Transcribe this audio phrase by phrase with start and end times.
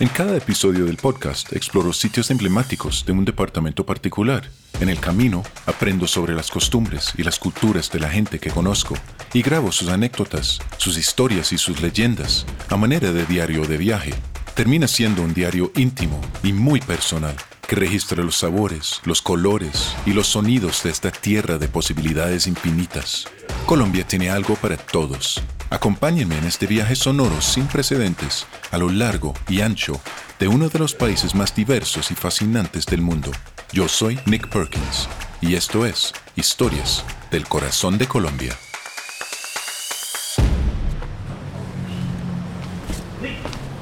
[0.00, 4.42] En cada episodio del podcast exploro sitios emblemáticos de un departamento particular.
[4.80, 8.96] En el camino aprendo sobre las costumbres y las culturas de la gente que conozco
[9.32, 14.14] y grabo sus anécdotas, sus historias y sus leyendas a manera de diario de viaje
[14.54, 17.36] termina siendo un diario íntimo y muy personal
[17.66, 23.26] que registra los sabores, los colores y los sonidos de esta tierra de posibilidades infinitas.
[23.66, 25.42] Colombia tiene algo para todos.
[25.70, 30.00] Acompáñenme en este viaje sonoro sin precedentes a lo largo y ancho
[30.38, 33.30] de uno de los países más diversos y fascinantes del mundo.
[33.72, 35.08] Yo soy Nick Perkins
[35.40, 38.56] y esto es Historias del Corazón de Colombia.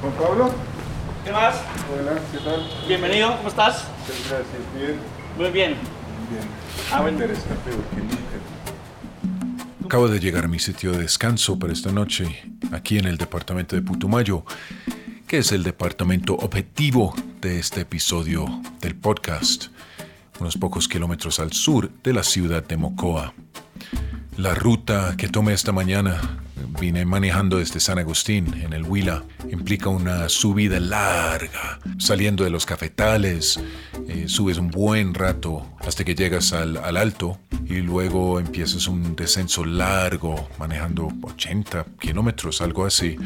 [0.01, 0.53] Juan Pablo,
[1.25, 1.55] ¿Qué más?
[1.93, 2.67] hola, ¿qué tal?
[2.89, 3.87] Bienvenido, ¿cómo estás?
[4.01, 4.97] Muchas gracias, bien,
[5.39, 5.77] Muy bien.
[6.31, 6.45] bien.
[6.93, 7.19] Ah, bueno.
[7.19, 8.23] Interesante porque nunca.
[9.85, 13.77] Acabo de llegar a mi sitio de descanso para esta noche, aquí en el departamento
[13.77, 14.45] de Putumayo,
[15.27, 18.47] que es el departamento objetivo de este episodio
[18.81, 19.67] del podcast,
[20.41, 23.35] unos pocos kilómetros al sur de la ciudad de Mocoa.
[24.39, 26.21] La ruta que tomé esta mañana,
[26.81, 32.67] vine manejando desde San Agustín, en el Huila, implica una subida larga, saliendo de los
[32.67, 33.61] cafetales,
[34.09, 39.15] eh, subes un buen rato hasta que llegas al, al alto y luego empiezas un
[39.17, 43.17] descenso largo, manejando 80 kilómetros, algo así,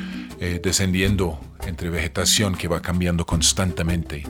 [0.40, 4.22] eh, descendiendo entre vegetación que va cambiando constantemente.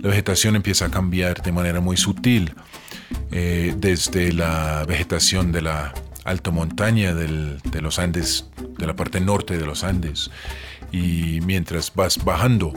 [0.00, 2.54] La vegetación empieza a cambiar de manera muy sutil,
[3.30, 9.20] eh, desde la vegetación de la alta montaña del- de los Andes, de la parte
[9.20, 10.30] norte de los Andes,
[10.92, 12.72] y mientras vas bajando,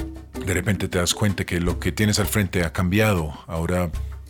[0.45, 3.33] de repente te das cuenta que lo que tienes al frente ha cambiado.
[3.47, 3.89] Ahora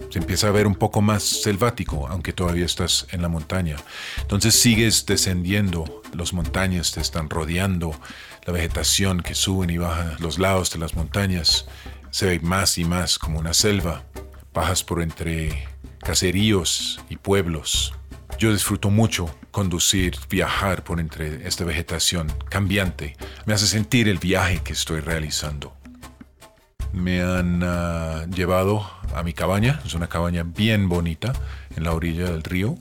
[0.10, 3.76] se empieza a ver un poco más selvático, aunque todavía estás en la montaña.
[4.22, 8.00] Entonces sigues descendiendo, las montañas te están rodeando,
[8.46, 11.66] la vegetación que suben y baja los lados de las montañas
[12.12, 14.04] se ve más y más como una selva.
[14.54, 15.68] Bajas por entre
[16.00, 17.94] caseríos y pueblos.
[18.38, 23.18] Yo disfruto mucho conducir, viajar por entre esta vegetación cambiante.
[23.46, 25.74] Me hace sentir el viaje que estoy realizando.
[26.94, 31.34] Me han ah, llevado a mi cabaña, es una cabaña bien bonita
[31.76, 32.76] en la orilla del río.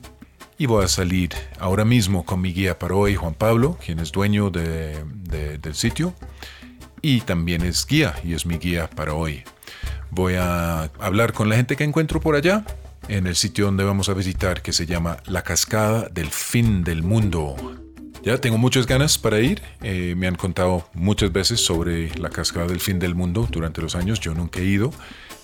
[0.59, 4.11] Y voy a salir ahora mismo con mi guía para hoy, Juan Pablo, quien es
[4.11, 6.13] dueño de- de- del sitio.
[7.01, 9.43] Y también es guía y es mi guía para hoy.
[10.09, 12.63] Voy a hablar con la gente que encuentro por allá,
[13.07, 17.03] en el sitio donde vamos a visitar, que se llama La Cascada del Fin del
[17.03, 17.55] Mundo.
[18.23, 19.61] Ya tengo muchas ganas para ir.
[19.81, 23.95] eh, me han contado muchas veces sobre la Cascada del Fin del Mundo durante los
[23.95, 24.19] años.
[24.19, 24.91] Yo nunca he ido.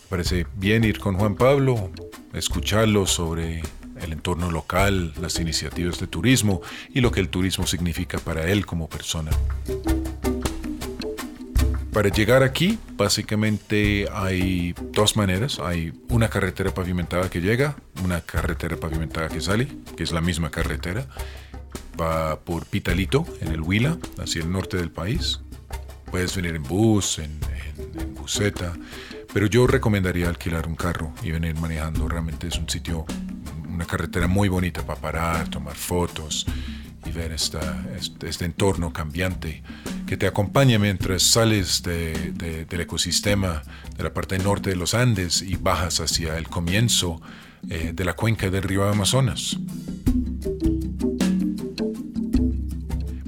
[0.10, 1.92] Parece bien ir con Juan Pablo,
[2.34, 3.62] escucharlo sobre
[4.02, 6.62] el entorno local, las iniciativas de turismo
[6.94, 9.32] y lo que el turismo significa para él como persona.
[11.94, 15.60] Para llegar aquí, básicamente hay dos maneras.
[15.60, 20.50] Hay una carretera pavimentada que llega, una carretera pavimentada que sale, que es la misma
[20.50, 21.06] carretera.
[22.00, 25.42] Va por Pitalito, en el Huila, hacia el norte del país.
[26.10, 27.40] Puedes venir en bus, en,
[27.76, 28.74] en- en buseta,
[29.34, 32.08] pero yo recomendaría alquilar un carro y venir manejando.
[32.08, 33.06] Realmente es un sitio,
[33.70, 36.46] una carretera muy bonita para parar, tomar fotos
[37.06, 39.64] y ver esta, este, este entorno cambiante
[40.08, 43.64] que te acompaña mientras sales de- de- del ecosistema
[43.98, 47.22] de la parte norte de los Andes y bajas hacia el comienzo
[47.70, 49.58] eh, de la cuenca del río Amazonas.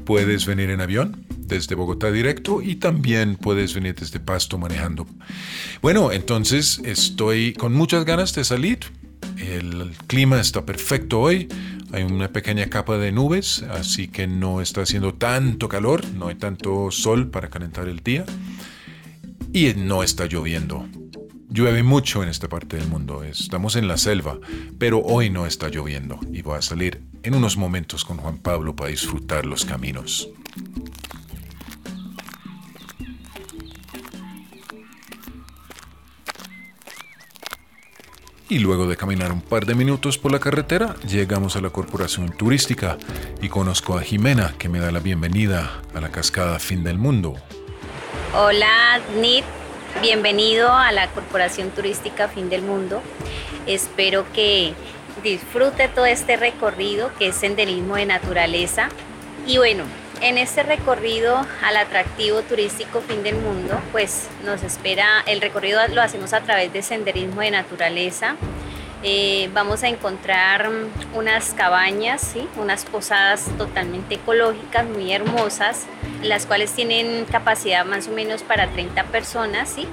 [0.06, 5.08] Puedes venir en avión desde Bogotá directo y también puedes venir desde Pasto manejando.
[5.82, 8.80] Bueno, entonces estoy con muchas ganas de salir.
[9.38, 11.48] El clima está perfecto hoy.
[11.96, 16.36] Hay una pequeña capa de nubes, así que no está haciendo tanto calor, no hay
[16.36, 18.26] tanto sol para calentar el día
[19.54, 20.90] y no está lloviendo.
[21.48, 24.38] Llueve mucho en esta parte del mundo, estamos en la selva,
[24.78, 28.76] pero hoy no está lloviendo y voy a salir en unos momentos con Juan Pablo
[28.76, 30.28] para disfrutar los caminos.
[38.56, 42.32] Y luego de caminar un par de minutos por la carretera, llegamos a la Corporación
[42.32, 42.98] Turística
[43.42, 47.36] y conozco a Jimena, que me da la bienvenida a la cascada Fin del Mundo.
[48.34, 49.44] Hola, Nit.
[50.02, 53.02] Bienvenido a la Corporación Turística Fin del Mundo.
[53.68, 54.74] Espero que
[55.22, 58.88] disfrute todo este recorrido que es senderismo de naturaleza.
[59.46, 59.84] Y bueno,
[60.22, 66.02] en este recorrido al atractivo turístico Fin del Mundo, pues nos espera, el recorrido lo
[66.02, 68.36] hacemos a través de senderismo de naturaleza.
[69.04, 70.70] Eh, vamos a encontrar
[71.14, 72.48] unas cabañas, ¿sí?
[72.58, 75.86] unas posadas totalmente ecológicas, muy hermosas,
[76.24, 79.70] las cuales tienen capacidad más o menos para 30 personas.
[79.70, 79.88] ¿sí?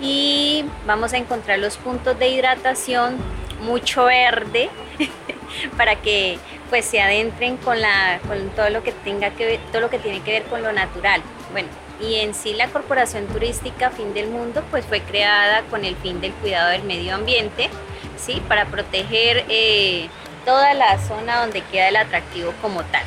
[0.00, 3.16] Y vamos a encontrar los puntos de hidratación,
[3.62, 4.70] mucho verde,
[5.76, 6.38] para que
[6.70, 10.20] pues se adentren con, la, con todo lo que tenga que todo lo que tiene
[10.20, 11.22] que ver con lo natural.
[11.52, 11.68] Bueno,
[12.00, 16.20] y en sí la Corporación Turística Fin del Mundo pues fue creada con el fin
[16.20, 17.68] del cuidado del medio ambiente,
[18.16, 18.42] ¿sí?
[18.48, 20.08] Para proteger eh,
[20.44, 23.04] toda la zona donde queda el atractivo como tal.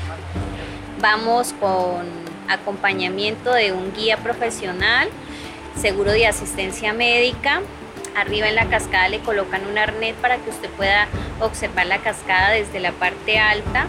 [1.00, 2.08] Vamos con
[2.48, 5.10] acompañamiento de un guía profesional,
[5.80, 7.62] seguro de asistencia médica,
[8.16, 11.08] Arriba en la cascada le colocan un arnés para que usted pueda
[11.42, 13.88] observar la cascada desde la parte alta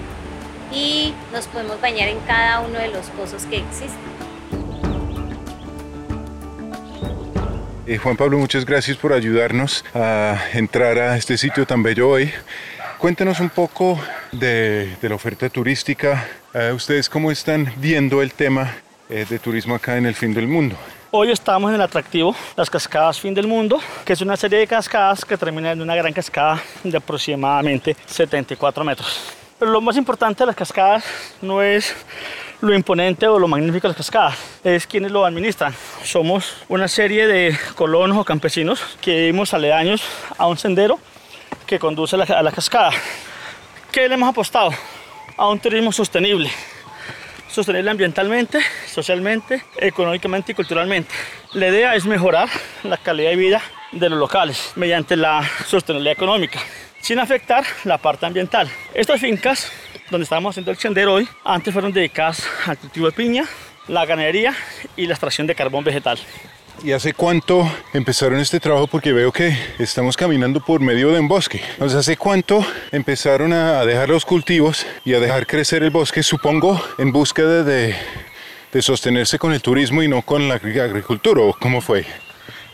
[0.72, 4.16] y nos podemos bañar en cada uno de los pozos que existen.
[7.86, 12.32] Eh, Juan Pablo, muchas gracias por ayudarnos a entrar a este sitio tan bello hoy.
[12.98, 14.00] Cuéntenos un poco
[14.32, 16.26] de, la oferta turística.
[16.52, 18.74] Eh, ¿Ustedes cómo están viendo el tema
[19.08, 20.76] eh, de turismo acá en el fin del mundo?
[21.18, 24.66] Hoy estamos en el atractivo Las Cascadas Fin del Mundo, que es una serie de
[24.66, 29.32] cascadas que termina en una gran cascada de aproximadamente 74 metros.
[29.58, 31.04] Pero lo más importante de las cascadas
[31.40, 31.96] no es
[32.60, 35.74] lo imponente o lo magnífico de las cascadas, es quienes lo administran.
[36.04, 40.02] Somos una serie de colonos o campesinos que vivimos aledaños
[40.36, 40.98] a un sendero
[41.66, 42.90] que conduce a la, a la cascada.
[43.90, 44.68] ¿Qué le hemos apostado?
[45.38, 46.50] A un turismo sostenible,
[47.56, 51.14] sostenible ambientalmente, socialmente, económicamente y culturalmente.
[51.54, 52.50] La idea es mejorar
[52.82, 53.62] la calidad de vida
[53.92, 56.60] de los locales mediante la sostenibilidad económica,
[57.00, 58.68] sin afectar la parte ambiental.
[58.92, 59.72] Estas fincas
[60.10, 63.44] donde estamos haciendo el sendero hoy, antes fueron dedicadas al cultivo de piña,
[63.88, 64.54] la ganadería
[64.94, 66.18] y la extracción de carbón vegetal.
[66.82, 68.86] ¿Y hace cuánto empezaron este trabajo?
[68.86, 71.60] Porque veo que estamos caminando por medio de un bosque.
[71.80, 76.22] ¿hace cuánto empezaron a dejar los cultivos y a dejar crecer el bosque?
[76.22, 77.96] Supongo en búsqueda de,
[78.72, 81.40] de sostenerse con el turismo y no con la agri- agricultura.
[81.42, 82.04] ¿O cómo fue?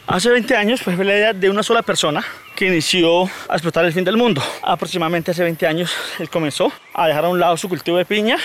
[0.09, 2.23] Hace 20 años pues, fue la idea de una sola persona
[2.57, 4.43] que inició a explotar el fin del mundo.
[4.63, 8.37] Aproximadamente hace 20 años él comenzó a dejar a un lado su cultivo de piña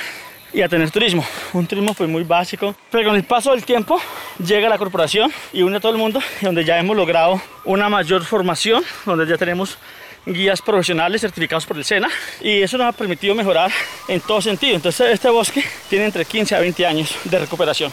[0.53, 1.25] y a tener turismo.
[1.53, 2.75] Un turismo pues muy básico.
[2.91, 3.99] Pero con el paso del tiempo
[4.43, 8.23] llega la corporación y une a todo el mundo, donde ya hemos logrado una mayor
[8.23, 9.77] formación, donde ya tenemos
[10.25, 12.09] guías profesionales certificados por el SENA
[12.41, 13.71] y eso nos ha permitido mejorar
[14.07, 14.75] en todo sentido.
[14.75, 17.91] Entonces este bosque tiene entre 15 a 20 años de recuperación.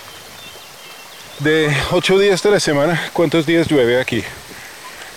[1.40, 4.22] De ocho días de la semana, ¿cuántos días llueve aquí?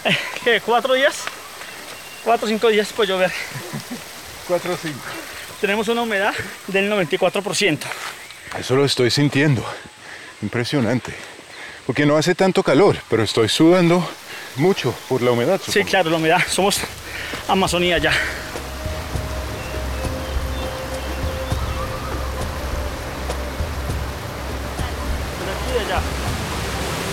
[0.44, 0.62] ¿Qué?
[0.62, 1.24] ¿Cuatro días?
[2.24, 3.32] Cuatro o cinco días puede llover.
[4.48, 5.00] Cuatro o cinco.
[5.60, 6.34] Tenemos una humedad
[6.68, 7.80] del 94%.
[8.60, 9.66] Eso lo estoy sintiendo.
[10.42, 11.14] Impresionante.
[11.86, 14.08] Porque no hace tanto calor, pero estoy sudando
[14.58, 15.60] mucho por la humedad.
[15.64, 15.90] Sí, supongo.
[15.90, 16.42] claro, la humedad.
[16.48, 16.80] Somos
[17.48, 18.12] Amazonía ya.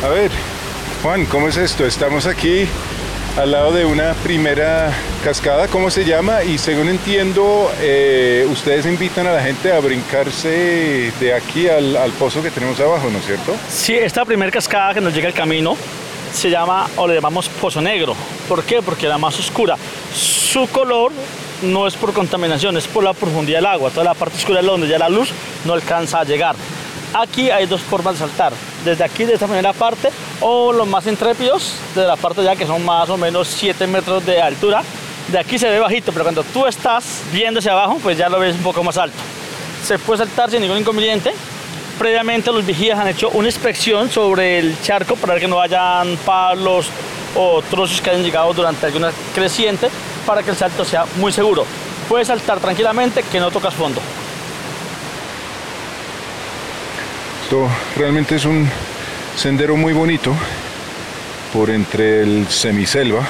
[0.03, 0.31] A ver,
[1.03, 1.87] Juan, ¿cómo es esto?
[1.87, 2.67] Estamos aquí
[3.37, 4.93] al lado de una primera
[5.25, 6.45] cascada, ¿cómo se llama?
[6.45, 12.43] Y según entiendo, eh, ustedes invitan a la gente a brincarse de aquí al, pozo
[12.43, 13.57] que tenemos abajo, ¿no es cierto?
[13.69, 15.77] Sí, esta primera cascada que nos llega al camino
[16.33, 18.15] se llama o le llamamos Pozo Negro.
[18.49, 18.83] ¿Por qué?
[18.83, 19.77] Porque la más oscura.
[20.15, 21.11] Su color
[21.63, 23.91] no es por contaminación, es por la profundidad del agua.
[23.91, 25.31] Toda la parte oscura es donde ya la luz
[25.65, 26.55] no alcanza a llegar.
[27.15, 28.53] Aquí hay dos formas de saltar.
[28.85, 32.67] Desde aquí, de esta primera parte, o los más intrépidos, de la parte ya que
[32.67, 34.83] son más o menos 7 metros de altura.
[35.29, 38.41] De aquí se ve bajito, pero cuando tú estás viendo hacia abajo, pues ya lo
[38.41, 39.17] ves un poco más alto.
[39.85, 41.33] Se puede saltar sin ningún inconveniente.
[42.01, 46.17] Previamente los vigías han hecho una inspección sobre el charco para ver que no hayan
[46.17, 46.89] palos
[47.37, 49.89] o trozos que hayan llegado durante alguna creciente
[50.27, 51.65] para que el salto sea muy seguro.
[52.09, 54.01] Puedes saltar tranquilamente que no tocas fondo.
[57.45, 58.67] Esto realmente es un
[59.37, 60.35] sendero muy bonito
[61.53, 63.21] por entre el semiselva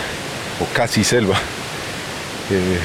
[0.60, 1.36] o casi selva.
[2.48, 2.78] Eh,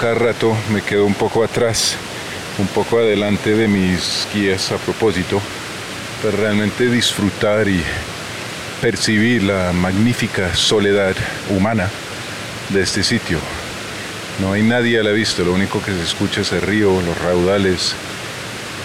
[0.00, 1.96] cada rato me quedo un poco atrás,
[2.58, 5.38] un poco adelante de mis guías a propósito,
[6.22, 7.82] para realmente disfrutar y
[8.80, 11.14] percibir la magnífica soledad
[11.50, 11.90] humana
[12.70, 13.38] de este sitio.
[14.40, 17.18] No hay nadie a la vista, lo único que se escucha es el río, los
[17.18, 17.94] raudales,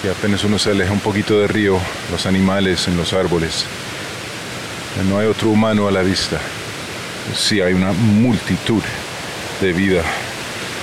[0.04, 1.80] y apenas uno se aleja un poquito del río,
[2.12, 3.66] los animales en los árboles.
[5.10, 6.40] No hay otro humano a la vista.
[7.36, 8.84] Sí hay una multitud
[9.62, 10.04] de vida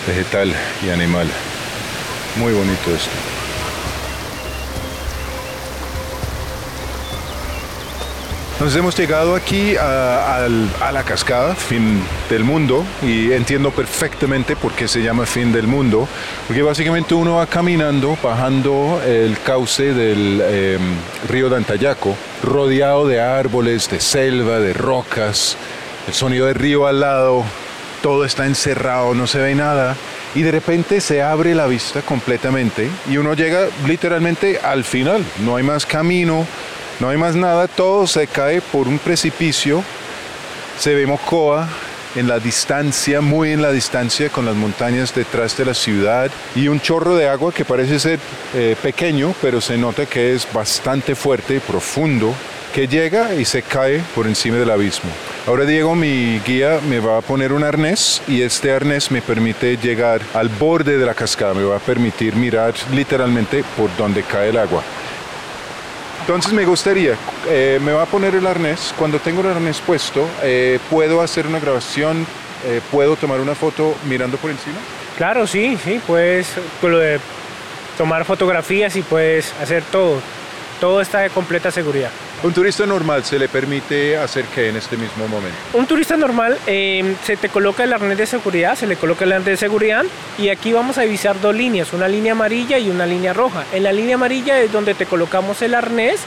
[0.07, 0.55] vegetal
[0.85, 1.27] y animal.
[2.37, 3.36] Muy bonito esto.
[8.59, 10.49] Nos hemos llegado aquí a,
[10.91, 16.09] la cascada, fin del mundo, y entiendo perfectamente por qué se llama fin del mundo,
[16.47, 20.81] porque básicamente uno va caminando, bajando el cauce del em,
[21.29, 25.59] río de Antayaco, rodeado de árboles, de selva, de rocas,
[26.09, 27.45] el sonido del río al lado,
[28.03, 29.97] todo está encerrado, no se ve nada,
[30.35, 35.57] y de repente se abre la vista completamente y uno llega literalmente al final, no
[35.57, 36.47] hay más camino
[36.99, 39.83] no hay más nada, todo se cae por un precipicio.
[40.79, 41.69] Se ve Mocoa
[42.15, 46.69] en la distancia, muy en la distancia, con las montañas detrás de la ciudad y
[46.69, 48.19] un chorro de agua que parece ser
[48.55, 52.35] eh, pequeño, pero se nota que es bastante fuerte y profundo,
[52.75, 55.11] que llega y se cae por encima del abismo.
[55.47, 59.77] Ahora Diego, mi guía, me va a poner un arnés y este arnés me permite
[59.77, 64.49] llegar al borde de la cascada, me va a permitir mirar literalmente por donde cae
[64.49, 64.83] el agua.
[66.27, 67.15] Entonces me gustaría,
[67.49, 71.47] eh, me va a poner el arnés, cuando tengo el arnés puesto, eh, ¿puedo hacer
[71.47, 72.27] una grabación,
[72.65, 74.75] eh, puedo tomar una foto mirando por encima?
[75.17, 76.49] Claro, sí, sí, puedes
[77.97, 80.21] tomar fotografías y puedes hacer todo,
[80.81, 82.11] todo está de completa seguridad.
[82.47, 85.59] ¿Un turista normal se le permite hacer qué en este mismo momento?
[85.73, 89.33] Un turista normal em, se te coloca el arnés de seguridad, se le coloca el
[89.33, 90.05] arnés de seguridad
[90.39, 93.65] y aquí vamos a divisar dos líneas, una línea amarilla y una línea roja.
[93.73, 96.21] En la línea amarilla es donde te colocamos el arnés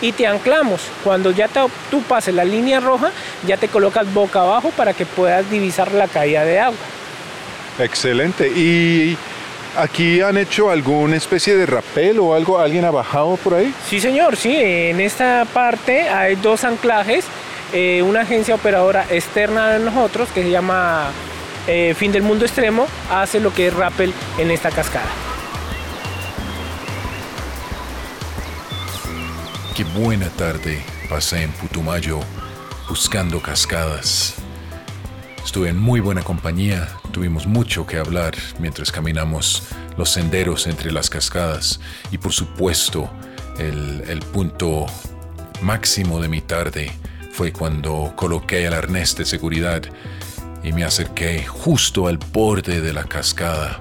[0.00, 0.82] y te anclamos.
[1.02, 1.48] Cuando ya
[1.90, 3.10] tú pases la línea roja,
[3.44, 6.78] ya te colocas boca abajo para que puedas divisar la caída de agua.
[7.80, 8.46] Excelente.
[8.46, 9.18] ¿Y
[9.76, 12.58] ¿Aquí han hecho alguna especie de rapel o algo?
[12.58, 13.74] ¿Alguien ha bajado por ahí?
[13.88, 14.56] Sí, señor, sí.
[14.56, 17.26] En esta parte hay dos anclajes.
[17.74, 21.10] Eh, una agencia operadora externa de nosotros que se llama
[21.66, 25.10] eh, Fin del Mundo Extremo hace lo que es rappel en esta cascada.
[29.74, 32.20] Qué buena tarde pasé en Putumayo
[32.88, 34.36] buscando cascadas.
[35.44, 39.62] Estuve en muy buena compañía, tuvimos mucho que hablar mientras caminamos
[39.96, 41.80] los senderos entre las cascadas
[42.10, 43.10] y por supuesto
[43.58, 44.84] el, punto
[45.62, 46.92] máximo de mi tarde
[47.32, 49.80] fue cuando coloqué el arnés de seguridad
[50.62, 53.80] y me acerqué justo al borde de la cascada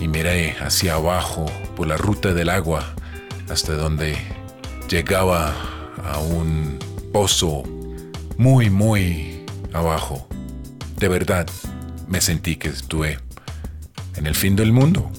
[0.00, 1.46] y miré hacia abajo
[1.76, 2.92] por la ruta del agua
[3.50, 4.16] hasta donde
[4.88, 5.54] llegaba
[6.04, 6.80] a un
[7.12, 7.62] pozo
[8.36, 10.26] muy muy abajo.
[10.96, 11.46] De verdad
[12.12, 13.18] me sentí que estuve
[14.16, 15.10] en el fin del mundo.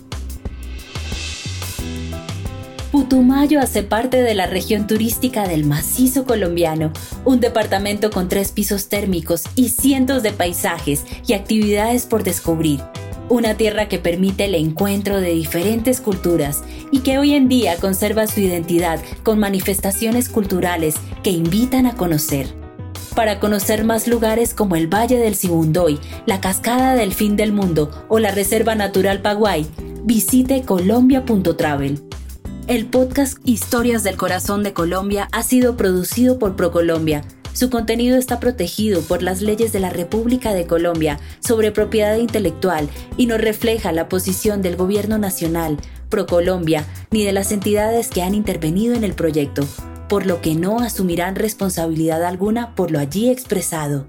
[2.91, 6.93] Putumayo hace parte de la región turística del macizo colombiano,
[7.25, 12.81] un departamento con tres pisos térmicos y cientos de paisajes y actividades por descubrir.
[13.27, 18.27] Una tierra que permite el encuentro de diferentes culturas y que hoy en día conserva
[18.27, 22.62] su identidad con manifestaciones culturales que invitan a conocer.
[23.15, 27.91] Para conocer más lugares como el Valle del Sibundoy, la Cascada del Fin del Mundo
[28.09, 29.67] o la Reserva Natural Paguay,
[30.03, 32.01] visite colombia.travel.
[32.65, 37.23] El podcast Historias del Corazón de Colombia ha sido producido por ProColombia.
[37.53, 42.89] Su contenido está protegido por las leyes de la República de Colombia sobre propiedad intelectual
[43.15, 45.77] y no refleja la posición del Gobierno Nacional,
[46.09, 49.67] ProColombia, ni de las entidades que han intervenido en el proyecto
[50.13, 54.05] por lo que no asumirán responsabilidad alguna por lo allí expresado.